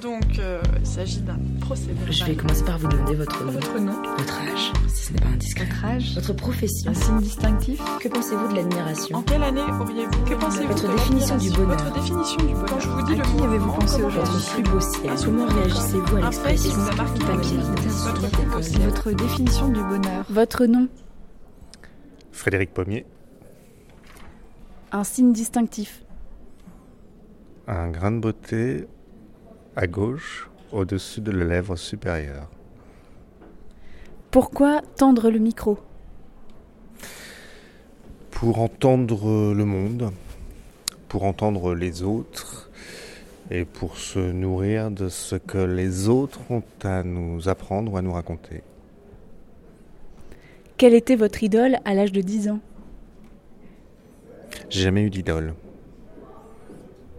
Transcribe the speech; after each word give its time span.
Donc, 0.00 0.38
euh, 0.38 0.62
il 0.78 0.86
s'agit 0.86 1.20
d'un 1.20 1.38
procès 1.60 1.90
Je 2.10 2.24
vais 2.24 2.34
commencer 2.34 2.64
par 2.64 2.78
vous 2.78 2.88
demander 2.88 3.14
votre 3.16 3.44
nom. 3.44 3.52
Votre 3.52 3.78
nom 3.78 4.02
Votre 4.16 4.40
âge, 4.40 4.72
si 4.88 5.06
ce 5.06 5.12
n'est 5.12 5.20
pas 5.20 5.28
indiscret. 5.28 5.66
Votre 5.66 5.84
âge 5.84 6.14
Votre 6.14 6.32
profession. 6.32 6.90
Un 6.90 6.94
signe 6.94 7.18
distinctif 7.18 7.80
Que 8.00 8.08
pensez-vous 8.08 8.48
de 8.48 8.54
l'admiration 8.56 9.18
En 9.18 9.22
quelle 9.22 9.42
année 9.42 9.60
auriez-vous 9.60 10.24
Que 10.24 10.34
pensez-vous 10.34 10.68
Votre 10.68 10.88
de 10.88 10.92
définition 10.96 11.36
du 11.36 11.50
bonheur. 11.50 11.76
Votre 11.76 11.92
définition 11.94 12.36
du 12.38 12.54
bonheur. 12.54 12.66
Quand 12.66 12.80
je 12.80 12.88
vous 12.88 13.02
dis 13.02 13.12
À 13.12 13.16
le 13.16 13.22
qui 13.22 13.32
mot 13.32 13.44
avez-vous 13.44 13.72
pensé 13.72 13.96
comment 13.96 14.08
aujourd'hui 14.08 14.38
vous 14.38 14.54
plus 14.54 14.62
beau 14.62 14.80
ciel? 14.80 15.10
Un 15.10 15.16
Comment 15.24 15.46
réagissez-vous 15.46 16.16
à 16.16 16.20
Un 16.20 16.30
fait 16.30 16.54
qui 16.54 16.68
l'expression 16.68 16.72
vous 16.72 16.88
a 16.88 16.94
marqué 16.94 17.18
du 17.18 17.24
dans 17.24 17.26
papier 17.36 17.56
votre. 17.58 17.82
Votre 17.82 18.22
Votre 18.22 18.30
plus 18.30 18.46
beau. 18.46 18.84
Votre 18.84 19.12
définition 19.12 19.68
du 19.68 19.80
bonheur. 19.82 20.24
Votre 20.30 20.66
nom, 20.66 20.88
Frédéric 22.32 22.72
Pommier, 22.72 23.04
un 24.92 25.04
signe 25.04 25.32
distinctif. 25.32 26.02
un 27.66 27.90
grain 27.90 28.12
de 28.12 28.20
beauté 28.20 28.86
à 29.80 29.86
gauche, 29.86 30.50
au-dessus 30.72 31.22
de 31.22 31.30
la 31.30 31.46
lèvre 31.46 31.74
supérieure. 31.74 32.50
Pourquoi 34.30 34.82
tendre 34.98 35.30
le 35.30 35.38
micro? 35.38 35.78
Pour 38.30 38.60
entendre 38.60 39.54
le 39.54 39.64
monde, 39.64 40.12
pour 41.08 41.24
entendre 41.24 41.74
les 41.74 42.02
autres 42.02 42.70
et 43.50 43.64
pour 43.64 43.96
se 43.96 44.18
nourrir 44.18 44.90
de 44.90 45.08
ce 45.08 45.36
que 45.36 45.56
les 45.56 46.10
autres 46.10 46.40
ont 46.50 46.62
à 46.82 47.02
nous 47.02 47.48
apprendre 47.48 47.94
ou 47.94 47.96
à 47.96 48.02
nous 48.02 48.12
raconter. 48.12 48.62
Quelle 50.76 50.92
était 50.92 51.16
votre 51.16 51.42
idole 51.42 51.78
à 51.86 51.94
l'âge 51.94 52.12
de 52.12 52.20
10 52.20 52.50
ans? 52.50 52.60
J'ai 54.68 54.82
jamais 54.82 55.04
eu 55.04 55.10
d'idole. 55.10 55.54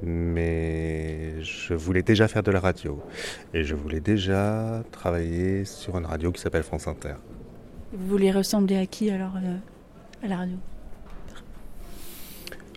Mais 0.04 1.42
je 1.42 1.74
voulais 1.74 2.02
déjà 2.02 2.28
faire 2.28 2.44
de 2.44 2.52
la 2.52 2.60
radio. 2.60 3.02
Et 3.54 3.64
je 3.64 3.76
voulais 3.76 4.00
déjà 4.00 4.84
travailler 4.92 5.66
sur 5.66 5.98
une 5.98 6.06
radio 6.06 6.32
qui 6.32 6.42
s'appelle 6.42 6.64
France 6.64 6.88
Inter. 6.88 7.16
Vous 7.94 8.08
voulez 8.08 8.32
ressembler 8.32 8.78
à 8.78 8.86
qui 8.86 9.10
alors 9.12 9.36
euh, 9.36 9.58
à 10.24 10.28
la 10.28 10.38
radio? 10.38 10.58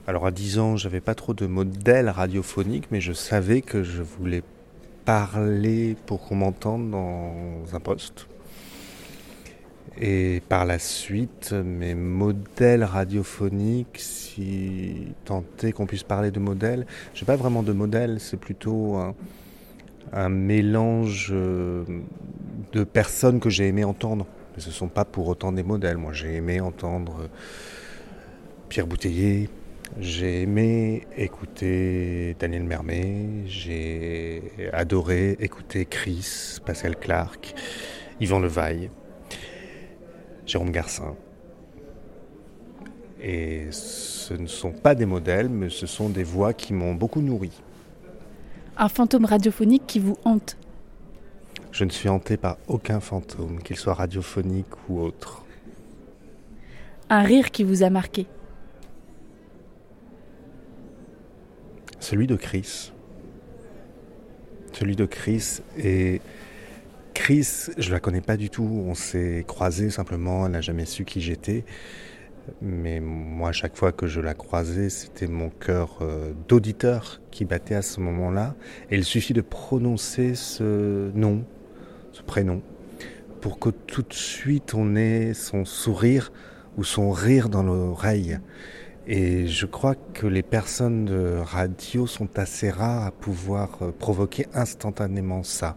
Alors 0.06 0.26
à 0.26 0.30
10 0.30 0.58
ans, 0.58 0.76
j'avais 0.76 1.00
pas 1.00 1.14
trop 1.14 1.32
de 1.32 1.46
modèles 1.46 2.10
radiophoniques, 2.10 2.90
mais 2.90 3.00
je 3.00 3.12
savais 3.12 3.62
que 3.62 3.82
je 3.82 4.02
voulais 4.02 4.42
parler 5.04 5.96
pour 6.06 6.20
qu'on 6.27 6.36
m'entende 6.36 6.90
dans 6.90 7.62
un 7.72 7.80
poste. 7.80 8.27
Et 10.00 10.42
par 10.48 10.64
la 10.64 10.78
suite, 10.80 11.52
mes 11.52 11.94
modèles 11.94 12.82
radiophoniques, 12.82 13.98
si 13.98 15.14
tant 15.24 15.44
est 15.62 15.72
qu'on 15.72 15.86
puisse 15.86 16.02
parler 16.02 16.32
de 16.32 16.40
modèles, 16.40 16.84
j'ai 17.14 17.24
pas 17.24 17.36
vraiment 17.36 17.62
de 17.62 17.72
modèles, 17.72 18.18
c'est 18.18 18.36
plutôt 18.36 18.96
un, 20.12 20.28
mélange 20.28 21.30
euh, 21.32 21.84
de 22.72 22.84
personnes 22.84 23.40
que 23.40 23.50
j'ai 23.50 23.68
aimé 23.68 23.84
entendre. 23.84 24.26
Mais 24.54 24.62
ce 24.62 24.70
sont 24.70 24.88
pas 24.88 25.04
pour 25.04 25.28
autant 25.28 25.52
des 25.52 25.62
modèles. 25.62 25.96
Moi, 25.96 26.12
j'ai 26.12 26.34
aimé 26.34 26.60
entendre 26.60 27.20
euh, 27.22 27.28
Pierre 28.68 28.86
Bouteiller, 28.86 29.48
j'ai 30.00 30.42
aimé 30.42 31.06
écouter 31.16 32.36
Daniel 32.40 32.64
Mermet, 32.64 33.46
j'ai 33.46 34.42
adoré 34.72 35.36
écouter 35.38 35.84
Chris, 35.84 36.58
Pascal 36.64 36.96
Clark, 36.96 37.54
Yvan 38.20 38.40
Levaille, 38.40 38.90
Jérôme 40.46 40.70
Garcin. 40.70 41.14
Et 43.20 43.68
ce 43.70 44.34
ne 44.34 44.46
sont 44.46 44.72
pas 44.72 44.94
des 44.94 45.06
modèles, 45.06 45.48
mais 45.48 45.70
ce 45.70 45.86
sont 45.86 46.08
des 46.08 46.24
voix 46.24 46.52
qui 46.52 46.72
m'ont 46.74 46.94
beaucoup 46.94 47.22
nourri. 47.22 47.52
Un 48.76 48.88
fantôme 48.88 49.24
radiophonique 49.24 49.86
qui 49.86 49.98
vous 49.98 50.16
hante 50.24 50.56
Je 51.72 51.84
ne 51.84 51.90
suis 51.90 52.08
hanté 52.08 52.36
par 52.36 52.58
aucun 52.68 53.00
fantôme, 53.00 53.62
qu'il 53.62 53.76
soit 53.76 53.94
radiophonique 53.94 54.66
ou 54.88 55.00
autre. 55.00 55.44
Un 57.08 57.22
rire 57.22 57.50
qui 57.50 57.64
vous 57.64 57.82
a 57.82 57.90
marqué 57.90 58.27
Celui 62.00 62.27
de 62.27 62.36
Chris. 62.36 62.92
Celui 64.72 64.96
de 64.96 65.06
Chris. 65.06 65.60
Et 65.78 66.20
Chris, 67.14 67.70
je 67.79 67.91
la 67.92 68.01
connais 68.01 68.20
pas 68.20 68.36
du 68.36 68.51
tout. 68.51 68.69
On 68.86 68.95
s'est 68.95 69.45
croisés 69.47 69.91
simplement. 69.91 70.47
Elle 70.47 70.52
n'a 70.52 70.61
jamais 70.61 70.85
su 70.85 71.05
qui 71.05 71.20
j'étais. 71.20 71.64
Mais 72.61 73.01
moi, 73.01 73.51
à 73.51 73.52
chaque 73.52 73.77
fois 73.77 73.92
que 73.92 74.07
je 74.07 74.20
la 74.20 74.35
croisais, 74.35 74.91
c'était 74.91 75.27
mon 75.27 75.48
cœur 75.48 75.98
euh, 76.02 76.33
d'auditeur 76.48 77.23
qui 77.30 77.45
battait 77.45 77.77
à 77.77 77.83
ce 77.83 78.01
moment-là. 78.01 78.55
Et 78.91 78.97
il 78.97 79.05
suffit 79.05 79.33
de 79.33 79.41
prononcer 79.41 80.35
ce 80.35 81.11
nom, 81.14 81.45
ce 82.13 82.23
prénom, 82.23 82.61
pour 83.41 83.58
que 83.58 83.70
tout 83.70 84.02
de 84.02 84.13
suite 84.13 84.75
on 84.75 84.95
ait 84.95 85.33
son 85.33 85.64
sourire 85.64 86.33
ou 86.77 86.85
son 86.85 87.13
rire 87.13 87.48
dans 87.48 87.63
l'oreille. 87.63 88.39
Et 89.07 89.46
je 89.46 89.67
crois 89.67 89.95
que 90.14 90.27
les 90.27 90.42
personnes 90.42 91.05
de 91.05 91.36
radio 91.42 92.07
sont 92.07 92.39
assez 92.39 92.70
rares 92.70 93.07
à 93.07 93.11
pouvoir 93.11 93.79
euh, 93.83 93.92
provoquer 93.92 94.46
instantanément 94.55 95.42
ça, 95.42 95.77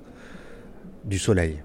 du 1.07 1.17
soleil. 1.17 1.63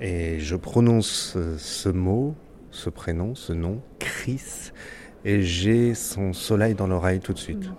Et 0.00 0.40
je 0.40 0.56
prononce 0.56 1.36
ce 1.58 1.88
mot, 1.88 2.34
ce 2.70 2.90
prénom, 2.90 3.34
ce 3.34 3.52
nom, 3.52 3.80
Chris, 4.00 4.72
et 5.24 5.42
j'ai 5.42 5.94
son 5.94 6.32
soleil 6.32 6.74
dans 6.74 6.88
l'oreille 6.88 7.20
tout 7.20 7.32
de 7.32 7.38
suite. 7.38 7.70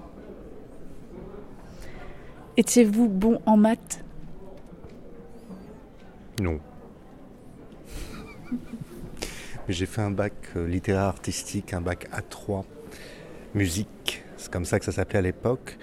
Étiez-vous 2.56 3.10
bon 3.10 3.42
en 3.46 3.58
maths? 3.58 4.06
Non. 6.40 6.60
Mais 9.68 9.74
j'ai 9.74 9.86
fait 9.86 10.02
un 10.02 10.12
bac 10.12 10.34
euh, 10.56 10.68
littéraire 10.68 11.04
artistique, 11.04 11.74
un 11.74 11.82
bac 11.82 12.08
A3, 12.12 12.64
musique, 13.56 14.24
c'est 14.38 14.52
comme 14.52 14.66
ça 14.66 14.80
que 14.80 14.86
ça 14.86 14.92
s'appelait 14.92 15.20
à 15.20 15.24
l'époque. 15.24 15.78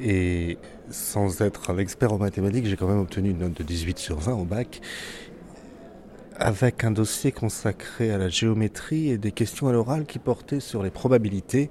Et 0.00 0.58
sans 0.90 1.40
être 1.40 1.70
un 1.70 1.78
expert 1.78 2.12
en 2.12 2.18
mathématiques, 2.18 2.66
j'ai 2.66 2.76
quand 2.76 2.88
même 2.88 3.00
obtenu 3.00 3.30
une 3.30 3.38
note 3.38 3.54
de 3.54 3.62
18 3.62 3.98
sur 3.98 4.18
20 4.18 4.34
au 4.34 4.44
bac, 4.44 4.80
avec 6.36 6.84
un 6.84 6.90
dossier 6.90 7.32
consacré 7.32 8.10
à 8.10 8.18
la 8.18 8.28
géométrie 8.28 9.10
et 9.10 9.18
des 9.18 9.32
questions 9.32 9.68
à 9.68 9.72
l'oral 9.72 10.04
qui 10.04 10.18
portaient 10.18 10.60
sur 10.60 10.82
les 10.82 10.90
probabilités, 10.90 11.70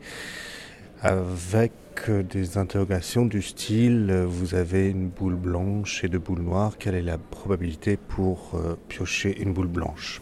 avec 1.02 1.74
euh, 2.08 2.24
des 2.24 2.58
interrogations 2.58 3.26
du 3.26 3.42
style 3.42 4.08
euh, 4.10 4.26
vous 4.26 4.56
avez 4.56 4.90
une 4.90 5.10
boule 5.10 5.36
blanche 5.36 6.04
et 6.06 6.08
deux 6.08 6.20
boules 6.20 6.42
noires, 6.42 6.78
quelle 6.80 6.96
est 6.96 7.02
la 7.02 7.18
probabilité 7.18 7.98
pour 7.98 8.52
euh, 8.56 8.76
piocher 8.88 9.38
une 9.42 9.52
boule 9.52 9.68
blanche? 9.68 10.22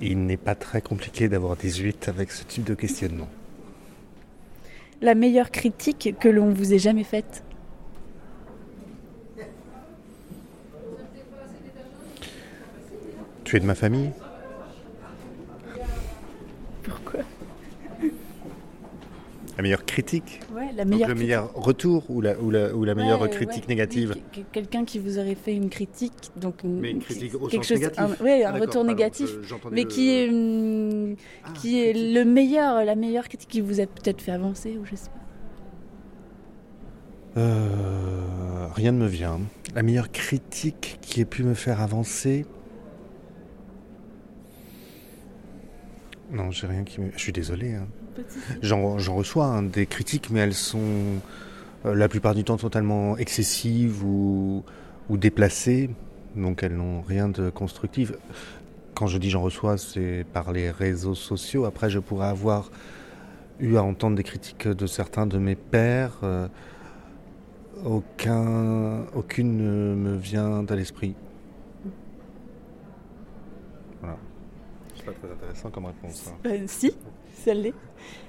Il 0.00 0.24
n'est 0.26 0.36
pas 0.36 0.54
très 0.54 0.80
compliqué 0.80 1.28
d'avoir 1.28 1.56
18 1.56 2.08
avec 2.08 2.30
ce 2.30 2.44
type 2.44 2.64
de 2.64 2.74
questionnement. 2.74 3.28
La 5.02 5.14
meilleure 5.14 5.50
critique 5.50 6.14
que 6.20 6.28
l'on 6.28 6.50
vous 6.50 6.74
ait 6.74 6.78
jamais 6.78 7.04
faite. 7.04 7.42
Tu 13.44 13.56
es 13.56 13.60
de 13.60 13.66
ma 13.66 13.74
famille. 13.74 14.10
Pourquoi? 16.82 17.20
La 19.56 19.62
meilleure 19.62 19.84
critique 19.84 20.40
Ouais, 20.70 20.76
la 20.76 20.84
Donc 20.84 20.92
meilleure 20.94 21.08
le 21.08 21.14
meilleur 21.14 21.54
retour 21.54 22.04
ou 22.10 22.20
la, 22.20 22.38
ou 22.38 22.50
la, 22.50 22.74
ou 22.74 22.84
la 22.84 22.94
meilleure 22.94 23.20
Ouais, 23.22 23.28
critique 23.30 23.62
ouais. 23.64 23.68
négative 23.68 24.14
Quelqu'un 24.52 24.84
qui 24.84 24.98
vous 24.98 25.18
aurait 25.18 25.34
fait 25.34 25.54
une 25.54 25.68
critique, 25.70 26.30
donc 26.36 26.62
une, 26.62 26.80
Mais 26.80 26.90
une 26.92 27.00
critique 27.00 27.34
au 27.34 27.48
quelque 27.48 27.64
sens 27.64 27.68
chose, 27.68 27.78
négatif. 27.80 28.20
un, 28.20 28.24
ouais, 28.24 28.44
un 28.44 28.54
Ah, 28.54 28.58
retour 28.58 28.84
négatif, 28.84 29.30
mais 29.72 29.82
le- 29.82 29.88
qui 29.88 30.10
est, 30.10 30.28
hum, 30.28 31.16
Ah, 31.44 31.48
qui 31.54 31.80
est 31.82 31.92
critique. 31.92 32.14
le 32.14 32.24
meilleur, 32.24 32.84
la 32.84 32.94
meilleure 32.94 33.28
critique 33.28 33.48
qui 33.50 33.60
vous 33.60 33.80
a 33.80 33.86
peut-être 33.86 34.20
fait 34.22 34.32
avancer, 34.32 34.78
ou 34.80 34.84
je 34.84 34.94
sais 34.96 35.10
pas. 37.34 37.40
Euh, 37.40 38.66
rien 38.74 38.92
ne 38.92 38.98
me 38.98 39.06
vient. 39.06 39.40
La 39.74 39.82
meilleure 39.82 40.10
critique 40.10 40.98
qui 41.00 41.20
ait 41.20 41.24
pu 41.24 41.42
me 41.44 41.54
faire 41.54 41.80
avancer. 41.80 42.44
Non, 46.32 46.50
j'ai 46.50 46.66
rien 46.66 46.84
qui 46.84 47.00
me. 47.00 47.10
Je 47.12 47.18
suis 47.18 47.32
désolé. 47.32 47.74
hein. 47.74 47.86
J'en 48.62 48.98
j'en 48.98 49.14
reçois 49.16 49.46
hein, 49.46 49.62
des 49.62 49.86
critiques, 49.86 50.30
mais 50.30 50.40
elles 50.40 50.54
sont 50.54 50.80
euh, 51.86 51.94
la 51.94 52.08
plupart 52.08 52.34
du 52.34 52.44
temps 52.44 52.56
totalement 52.56 53.16
excessives 53.16 54.04
ou, 54.04 54.64
ou 55.08 55.16
déplacées, 55.16 55.90
donc 56.36 56.62
elles 56.62 56.76
n'ont 56.76 57.00
rien 57.00 57.28
de 57.28 57.50
constructif. 57.50 58.12
Quand 58.94 59.06
je 59.06 59.18
dis 59.18 59.30
j'en 59.30 59.42
reçois, 59.42 59.78
c'est 59.78 60.24
par 60.32 60.52
les 60.52 60.70
réseaux 60.70 61.14
sociaux. 61.14 61.64
Après, 61.64 61.88
je 61.90 61.98
pourrais 61.98 62.28
avoir 62.28 62.70
eu 63.58 63.76
à 63.76 63.82
entendre 63.82 64.16
des 64.16 64.22
critiques 64.24 64.68
de 64.68 64.86
certains 64.86 65.26
de 65.26 65.38
mes 65.38 65.56
pairs. 65.56 66.18
euh, 66.22 66.48
aucun, 67.84 69.06
aucune 69.14 69.56
ne 69.56 69.94
me 69.94 70.16
vient 70.16 70.64
à 70.68 70.76
l'esprit. 70.76 71.14
C'est 75.00 75.06
pas 75.06 75.12
très 75.12 75.32
intéressant 75.32 75.70
comme 75.70 75.86
réponse. 75.86 76.28
hein. 76.28 76.36
Euh, 76.46 76.64
si, 76.66 76.92
ça 77.34 77.54
l'est. 77.54 77.74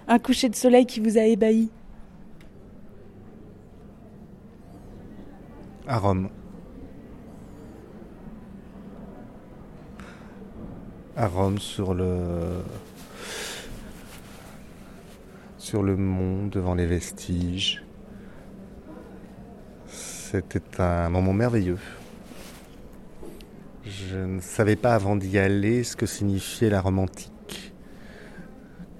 Un 0.07 0.19
coucher 0.19 0.49
de 0.49 0.55
soleil 0.55 0.85
qui 0.85 0.99
vous 0.99 1.17
a 1.17 1.23
ébahi. 1.23 1.69
À 5.87 5.97
Rome. 5.97 6.29
À 11.17 11.27
Rome, 11.27 11.57
sur 11.59 11.93
le. 11.93 12.63
sur 15.57 15.83
le 15.83 15.95
mont, 15.97 16.47
devant 16.47 16.73
les 16.75 16.85
vestiges. 16.85 17.83
C'était 19.87 20.81
un 20.81 21.09
moment 21.09 21.33
merveilleux. 21.33 21.77
Je 23.91 24.17
ne 24.17 24.39
savais 24.39 24.77
pas 24.77 24.93
avant 24.95 25.17
d'y 25.17 25.37
aller 25.37 25.83
ce 25.83 25.97
que 25.97 26.05
signifiait 26.05 26.69
la 26.69 26.79
Rome 26.79 26.99
antique, 26.99 27.73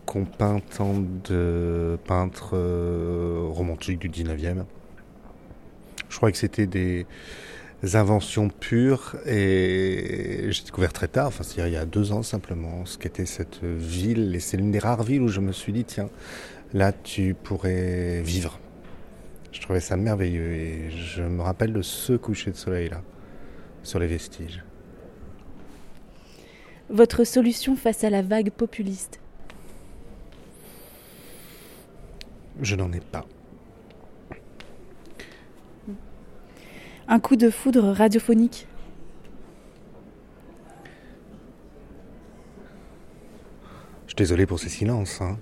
qu'on 0.05 0.25
peint 0.25 0.59
tant 0.75 0.95
de 1.23 1.97
peintres 2.05 2.51
euh, 2.55 3.45
romantiques 3.49 3.99
du 3.99 4.09
19e. 4.09 4.65
Je 6.09 6.17
crois 6.17 6.29
que 6.31 6.37
c'était 6.37 6.67
des 6.67 7.05
inventions 7.93 8.49
pures 8.49 9.15
et 9.25 10.47
j'ai 10.49 10.63
découvert 10.65 10.91
très 10.91 11.07
tard, 11.07 11.27
enfin 11.27 11.43
c'est-à-dire 11.43 11.67
il 11.67 11.73
y 11.73 11.81
a 11.81 11.85
deux 11.85 12.11
ans 12.11 12.21
simplement, 12.21 12.85
ce 12.85 12.97
qu'était 12.97 13.25
cette 13.25 13.63
ville 13.63 14.35
et 14.35 14.39
c'est 14.39 14.57
l'une 14.57 14.71
des 14.71 14.79
rares 14.79 15.03
villes 15.03 15.21
où 15.21 15.29
je 15.29 15.39
me 15.39 15.53
suis 15.53 15.71
dit 15.71 15.85
tiens, 15.85 16.09
là 16.73 16.91
tu 16.91 17.33
pourrais 17.33 18.21
vivre. 18.21 18.59
Je 19.53 19.61
trouvais 19.61 19.79
ça 19.79 19.95
merveilleux 19.95 20.51
et 20.51 20.91
je 20.91 21.23
me 21.23 21.41
rappelle 21.41 21.71
de 21.71 21.81
ce 21.81 22.13
coucher 22.13 22.51
de 22.51 22.57
soleil 22.57 22.89
là, 22.89 23.01
sur 23.83 23.99
les 23.99 24.07
vestiges. 24.07 24.63
Votre 26.91 27.23
solution 27.23 27.77
face 27.77 28.03
à 28.03 28.09
la 28.09 28.21
vague 28.21 28.51
populiste 28.51 29.21
Je 32.61 32.75
n'en 32.75 32.91
ai 32.91 32.99
pas. 32.99 33.25
Un 37.07 37.19
coup 37.21 37.37
de 37.37 37.49
foudre 37.49 37.91
radiophonique 37.91 38.67
Je 44.05 44.09
suis 44.09 44.15
désolé 44.17 44.45
pour 44.45 44.59
ces 44.59 44.67
silences. 44.67 45.21
Hein. 45.21 45.39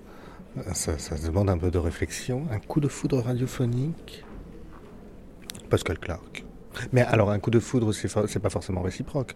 Ça, 0.73 0.99
ça 0.99 1.15
demande 1.17 1.49
un 1.49 1.57
peu 1.57 1.71
de 1.71 1.79
réflexion. 1.79 2.45
Un 2.51 2.59
coup 2.59 2.79
de 2.79 2.87
foudre 2.87 3.21
radiophonique 3.21 4.23
Pascal 5.71 5.97
Clark. 5.97 6.45
Mais 6.91 7.01
alors, 7.01 7.31
un 7.31 7.39
coup 7.39 7.49
de 7.49 7.59
foudre, 7.59 7.91
c'est 7.91 8.39
pas 8.39 8.49
forcément 8.51 8.83
réciproque. 8.83 9.35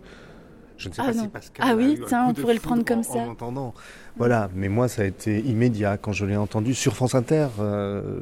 Je 0.84 0.90
ne 0.90 0.94
sais 0.94 1.02
ah 1.02 1.06
pas 1.06 1.14
non. 1.14 1.24
si 1.24 1.28
Pascal. 1.30 1.66
Ah 1.70 1.76
oui, 1.76 1.98
tiens, 2.08 2.28
on 2.30 2.34
pourrait 2.34 2.56
le 2.56 2.60
prendre 2.60 2.84
comme 2.84 3.00
en- 3.00 3.04
ça. 3.04 3.20
En 3.20 3.30
entendant. 3.30 3.74
Voilà, 4.18 4.50
mais 4.54 4.68
moi, 4.68 4.90
ça 4.90 5.04
a 5.04 5.06
été 5.06 5.40
immédiat 5.40 5.98
quand 5.98 6.12
je 6.12 6.26
l'ai 6.26 6.36
entendu 6.36 6.74
sur 6.74 6.94
France 6.96 7.16
Inter, 7.16 7.48
euh, 7.60 8.20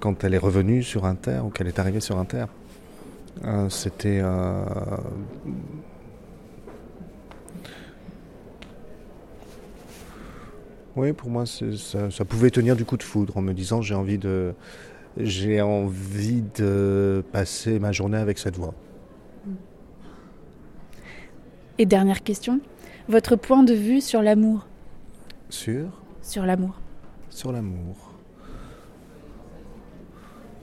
quand 0.00 0.24
elle 0.24 0.34
est 0.34 0.38
revenue 0.38 0.82
sur 0.82 1.04
Inter 1.04 1.38
ou 1.44 1.50
qu'elle 1.50 1.68
est 1.68 1.78
arrivée 1.78 2.00
sur 2.00 2.18
Inter. 2.18 2.46
Euh, 3.44 3.68
C'était. 3.68 4.18
euh, 4.20 4.64
Oui, 10.96 11.12
pour 11.12 11.30
moi, 11.30 11.44
ça, 11.46 12.10
ça 12.10 12.24
pouvait 12.24 12.50
tenir 12.50 12.74
du 12.74 12.84
coup 12.84 12.96
de 12.96 13.02
foudre 13.04 13.36
en 13.36 13.40
me 13.42 13.52
disant 13.52 13.82
j'ai 13.82 13.94
envie 13.94 14.18
de. 14.18 14.54
J'ai 15.16 15.60
envie 15.62 16.42
de 16.56 17.24
passer 17.32 17.78
ma 17.80 17.92
journée 17.92 18.18
avec 18.18 18.38
cette 18.38 18.56
voix. 18.56 18.74
Et 21.80 21.86
dernière 21.86 22.24
question, 22.24 22.60
votre 23.08 23.36
point 23.36 23.62
de 23.62 23.72
vue 23.72 24.00
sur 24.00 24.20
l'amour 24.20 24.66
Sur 25.48 26.02
Sur 26.22 26.44
l'amour. 26.44 26.74
Sur 27.30 27.52
l'amour. 27.52 27.96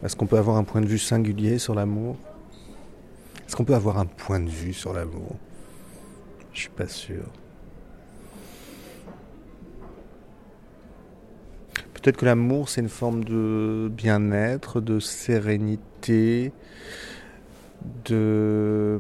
Est-ce 0.03 0.17
qu'on 0.17 0.27
peut 0.27 0.37
avoir 0.37 0.57
un 0.57 0.65
point 0.65 0.81
de 0.81 0.87
vue 0.87 0.99
singulier 0.99 1.57
sur 1.57 1.73
l'amour? 1.73 2.17
Est-ce 3.47 3.55
qu'on 3.55 3.63
peut 3.63 3.75
avoir 3.75 3.97
un 3.97 4.05
point 4.05 4.41
de 4.41 4.49
vue 4.49 4.73
sur 4.73 4.91
l'amour? 4.91 5.37
Je 6.51 6.59
suis 6.59 6.69
pas 6.69 6.89
sûr. 6.89 7.23
Peut-être 11.93 12.17
que 12.17 12.25
l'amour, 12.25 12.67
c'est 12.67 12.81
une 12.81 12.89
forme 12.89 13.23
de 13.23 13.89
bien-être, 13.89 14.81
de 14.81 14.99
sérénité, 14.99 16.51
de 18.03 18.99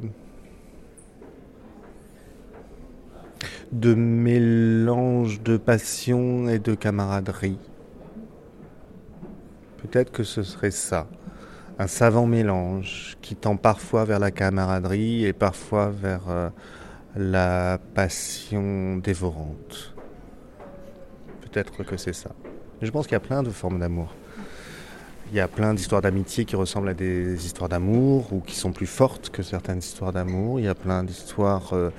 de 3.79 3.93
mélange 3.93 5.41
de 5.41 5.57
passion 5.57 6.47
et 6.47 6.59
de 6.59 6.75
camaraderie. 6.75 7.59
Peut-être 9.77 10.13
que 10.13 10.23
ce 10.23 10.43
serait 10.43 10.71
ça, 10.71 11.07
un 11.77 11.87
savant 11.87 12.25
mélange 12.25 13.17
qui 13.21 13.35
tend 13.35 13.57
parfois 13.57 14.05
vers 14.05 14.19
la 14.19 14.31
camaraderie 14.31 15.25
et 15.25 15.33
parfois 15.33 15.89
vers 15.89 16.21
euh, 16.29 16.49
la 17.17 17.77
passion 17.93 18.95
dévorante. 18.97 19.93
Peut-être 21.41 21.83
que 21.83 21.97
c'est 21.97 22.15
ça. 22.15 22.31
Je 22.81 22.89
pense 22.91 23.07
qu'il 23.07 23.13
y 23.13 23.17
a 23.17 23.19
plein 23.19 23.43
de 23.43 23.49
formes 23.49 23.79
d'amour. 23.79 24.15
Il 25.31 25.35
y 25.35 25.41
a 25.41 25.49
plein 25.49 25.73
d'histoires 25.73 26.01
d'amitié 26.01 26.45
qui 26.45 26.55
ressemblent 26.55 26.89
à 26.89 26.93
des 26.93 27.45
histoires 27.45 27.67
d'amour 27.67 28.31
ou 28.31 28.39
qui 28.39 28.55
sont 28.55 28.71
plus 28.71 28.87
fortes 28.87 29.31
que 29.31 29.43
certaines 29.43 29.79
histoires 29.79 30.13
d'amour. 30.13 30.61
Il 30.61 30.65
y 30.65 30.69
a 30.69 30.75
plein 30.75 31.03
d'histoires 31.03 31.73
euh, 31.73 31.89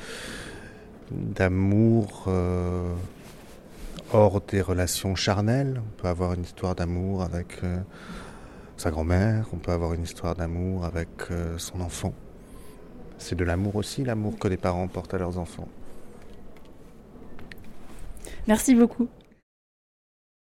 d'amour 1.11 2.25
euh, 2.26 2.94
hors 4.12 4.41
des 4.41 4.61
relations 4.61 5.14
charnelles. 5.14 5.81
On 5.85 6.03
peut 6.03 6.08
avoir 6.08 6.35
une 6.35 6.43
histoire 6.43 6.75
d'amour 6.75 7.23
avec 7.23 7.58
euh, 7.64 7.79
sa 8.76 8.91
grand-mère, 8.91 9.47
on 9.53 9.56
peut 9.56 9.73
avoir 9.73 9.94
une 9.94 10.03
histoire 10.03 10.35
d'amour 10.35 10.85
avec 10.85 11.08
euh, 11.31 11.56
son 11.58 11.81
enfant. 11.81 12.12
C'est 13.19 13.35
de 13.35 13.44
l'amour 13.44 13.76
aussi, 13.76 14.05
l'amour 14.05 14.38
que 14.38 14.49
les 14.49 14.58
parents 14.58 14.88
portent 14.88 15.14
à 15.14 15.19
leurs 15.19 15.38
enfants. 15.38 15.69
Merci 18.47 18.75
beaucoup. 18.75 19.09